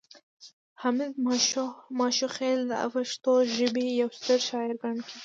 حمید 0.81 1.13
ماشوخیل 1.97 2.59
د 2.69 2.71
پښتو 2.93 3.33
ژبې 3.57 3.85
یو 4.01 4.09
ستر 4.17 4.39
شاعر 4.47 4.71
ګڼل 4.81 4.99
کیږي 5.07 5.17